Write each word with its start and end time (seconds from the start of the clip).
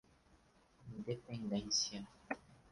Independência 1.05 2.07